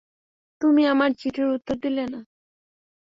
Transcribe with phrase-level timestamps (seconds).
[0.61, 2.19] তুমি আমার চিঠির উত্তর দিলে না?